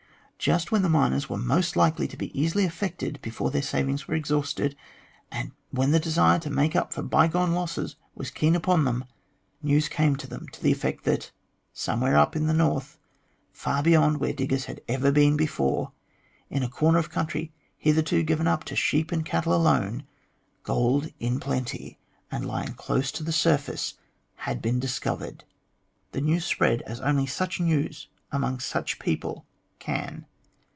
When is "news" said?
9.61-9.87, 26.21-26.45, 27.59-28.07